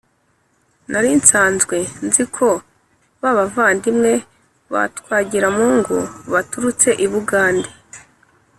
Nari 0.91 1.09
nsanzwe 1.19 1.77
nzi 2.05 2.23
ko 2.35 2.49
ba 3.21 3.29
bavandimwe 3.37 4.11
ba 4.73 4.83
Twagiramungu 4.97 5.97
baturutse 6.33 6.89
i 7.05 7.07
Bugande 7.11 7.69